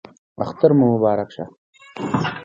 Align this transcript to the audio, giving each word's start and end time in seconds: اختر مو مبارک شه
اختر 0.43 0.71
مو 0.77 0.85
مبارک 0.93 1.29
شه 1.35 1.43